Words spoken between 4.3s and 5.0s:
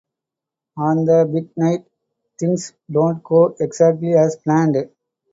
planned.